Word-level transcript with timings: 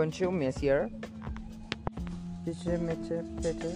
Bonjour, 0.00 0.30
monsieur. 0.30 0.86
Je 2.46 2.70
m'appelle 2.76 3.24
Peter. 3.42 3.74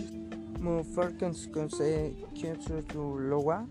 Mon 0.60 0.84
frère 0.84 1.10
conseille 1.52 2.14
sur 2.60 3.16
le 3.18 3.28
loi. 3.28 3.66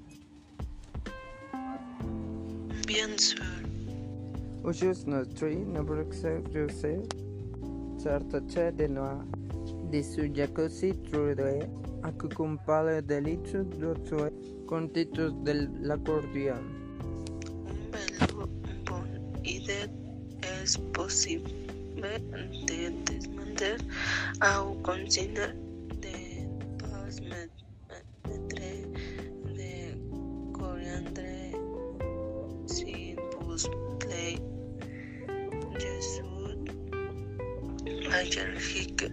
Bien 2.86 3.08
sûr. 3.18 3.42
Aujourd'hui, 4.66 5.02
notre 5.08 5.48
nombre 5.48 6.04
de. 6.54 7.00
Sartacha 7.98 8.72
de 8.72 8.88
noa. 8.88 9.24
De 9.90 10.04
su 10.04 10.30
jacuzzi 10.36 10.92
trude. 11.10 11.70
A 12.04 12.12
que 12.12 12.28
compare 12.36 13.02
delito 13.02 13.64
de 13.64 14.34
con 14.66 14.90
títulos 14.90 15.42
del 15.46 15.90
acordeón. 15.90 16.68
Un 17.64 17.92
belo 17.92 18.50
bon 18.84 19.08
idea 19.46 19.88
es 20.62 20.78
posible 20.92 21.61
de 21.96 22.90
desmandar 23.06 23.78
a 24.40 24.62
un 24.62 24.82
consider 24.82 25.54
de 26.00 26.48
pas 26.80 27.20
metre 27.22 28.72
de 29.58 29.74
coriandre 30.54 31.52
sin 32.66 33.16
bus 33.40 33.68
play 34.00 34.38
ayer 38.14 38.56
hicker 38.60 39.12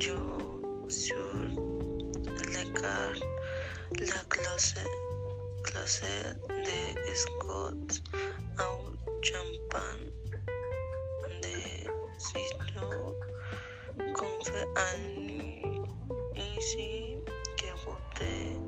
yo 0.00 0.18
sur 0.88 1.48
lecar 2.52 3.14
la 4.00 4.22
clase 4.28 5.11
clase 5.62 6.34
de 6.48 7.14
Scott 7.14 8.02
a 8.58 8.68
un 8.70 8.98
champán 9.22 9.98
de 11.40 11.90
sitio 12.18 13.16
con 14.14 14.32
fe 14.44 14.64
y 16.34 16.60
si 16.60 17.18
que 17.56 17.72
bote 17.84 18.58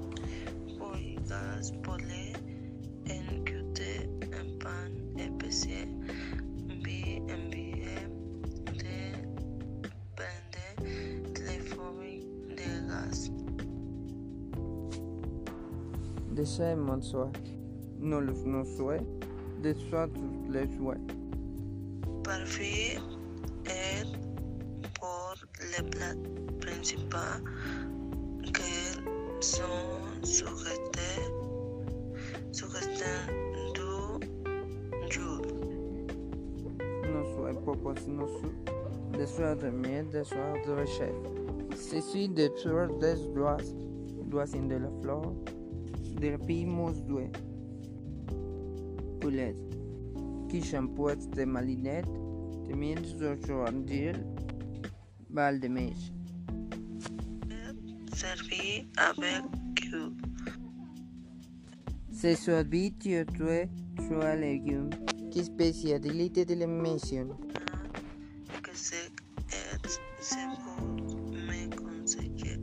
oigas 0.81 1.73
pole 1.83 2.33
en 3.07 3.45
QT 3.45 3.81
en 4.39 4.59
pan 4.59 4.93
EPC 5.19 5.87
B 6.83 6.87
envié 7.29 8.09
de 8.83 8.99
prende 10.17 11.33
teléfono 11.33 12.03
de 12.59 12.69
gas 12.89 13.31
Deixai-mon 16.35 17.01
soi. 17.01 17.31
Nous 18.01 18.21
le 18.21 18.33
nous 18.45 18.65
soi. 18.65 18.97
Tous 19.63 20.53
les 20.53 20.69
joies. 20.77 20.97
Parfait 22.25 22.99
est 23.67 24.05
pour 24.99 25.35
les 25.61 25.89
plats 25.91 26.17
principaux 26.61 27.17
qui 28.43 29.01
sont 29.41 29.63
sujetés, 30.25 31.23
sujetés 32.51 33.05
du 33.73 35.13
jour. 35.13 35.41
Nous 36.81 37.37
soins 37.37 37.55
proposés 37.55 38.09
nous 38.09 38.27
des 39.17 39.27
soins 39.27 39.55
de 39.55 39.71
miel, 39.71 40.09
des 40.11 40.25
soins 40.25 40.55
de 40.67 40.73
recherche. 40.73 41.15
Ceci 41.77 42.29
des 42.29 42.51
des 43.01 43.15
doigts, 43.35 43.57
doigts 44.27 44.47
de 44.47 44.75
la 44.75 44.91
flore 45.01 45.33
de 46.15 46.21
del 46.21 46.39
Pimos 46.39 47.05
2. 47.07 47.31
Poulet. 49.21 49.55
Kishan 50.49 50.89
Poets 50.95 51.29
de 51.31 51.45
Malinette 51.45 52.09
de 52.69 52.75
1810 52.75 54.13
Val 55.31 55.61
de 55.61 55.69
Mèche. 55.69 56.13
Servi 58.15 58.87
avec 58.97 59.43
vous. 59.91 60.13
Se 62.13 62.35
servit 62.35 62.93
tué 62.93 63.25
trois 63.97 64.37
légumes. 64.37 64.91
Quelle 65.33 65.45
spécialité 65.45 66.45
de 66.45 66.55
la 66.55 66.67
maison? 66.67 67.29
Ah, 68.53 68.61
que 68.63 68.71
c'est 68.73 69.11
c'est 70.21 70.37
vous 70.65 71.33
me 71.33 71.69
conseillez. 71.77 72.59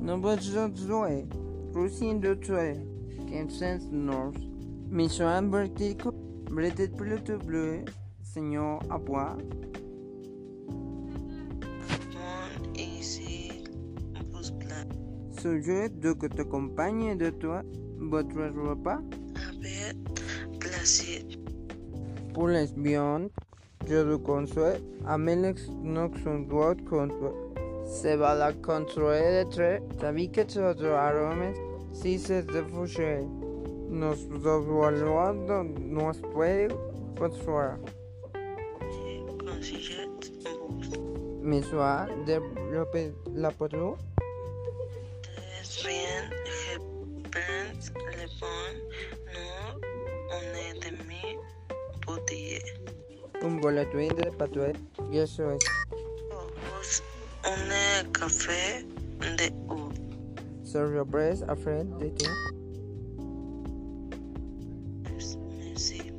Non, 0.00 0.20
pas 0.20 0.36
de. 0.36 1.41
Rusi 1.74 2.10
industrielle, 2.10 2.86
Kansas 3.30 3.88
North, 3.90 4.38
Mission 4.90 5.50
Vertico, 5.50 6.12
Bretet 6.50 6.88
Pilote 6.96 7.38
Bleu, 7.44 7.84
Seigneur 8.22 8.80
Abois. 8.90 9.36
Sujet 15.40 15.88
de 15.88 16.12
que 16.12 16.26
t'accompagne 16.26 17.16
de 17.16 17.30
toi 17.30 17.62
votre 17.98 18.36
repas. 18.36 19.00
Avec 19.48 19.96
plaisir. 20.60 21.22
Pour 22.34 22.48
les 22.48 22.68
je 23.88 23.96
le 23.96 24.18
conseille, 24.18 24.80
Noxon 25.82 26.46
contre. 26.88 27.51
Se 27.86 28.16
va 28.16 28.34
la 28.34 28.52
construire 28.54 29.32
de 29.32 29.44
tres. 29.46 29.82
Sabí 30.00 30.28
que 30.28 30.42
otros 30.42 30.84
aromas. 30.84 31.56
Si 31.92 32.18
se 32.18 32.42
defouche. 32.42 33.24
Nos 33.88 34.28
devaluando 34.42 35.64
nos 35.64 36.18
puede 36.32 36.68
construir. 37.18 37.78
Soit 41.70 42.08
développer 42.24 43.12
la 43.34 43.50
peau. 43.50 43.68
Très 43.68 43.78
bien, 45.88 46.30
je 46.46 46.78
pense 47.30 47.92
le 48.16 48.26
bon 48.40 48.72
nom 49.34 49.74
on 50.30 50.44
est 50.56 50.74
demi 50.80 51.24
bouteille. 52.06 52.62
Un 53.42 53.54
boletín 53.60 54.08
de 54.16 54.30
patue. 54.30 54.72
Y 55.10 55.18
eso 55.18 55.52
es. 55.52 55.58
un 57.44 58.12
café 58.12 58.86
de 59.20 59.50
U. 59.70 59.92
Serve 60.64 60.94
your 60.94 61.04
breast 61.04 61.44
a 61.48 61.56
friend, 61.56 61.98
they 61.98 62.12
Merci. 65.04 66.12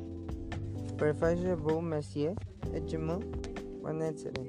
Préfère 0.98 1.56
vous, 1.56 1.80
monsieur, 1.80 2.34
et 2.74 2.82
je 2.86 2.96
m'en 2.96 3.20
excellent. 4.00 4.44